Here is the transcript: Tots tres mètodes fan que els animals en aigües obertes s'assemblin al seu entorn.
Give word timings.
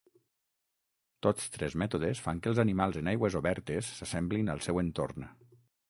Tots 1.27 1.51
tres 1.59 1.75
mètodes 1.83 2.23
fan 2.29 2.41
que 2.47 2.51
els 2.55 2.63
animals 2.65 2.99
en 3.03 3.13
aigües 3.15 3.39
obertes 3.43 3.95
s'assemblin 4.01 4.55
al 4.57 4.69
seu 4.71 4.87
entorn. 4.89 5.33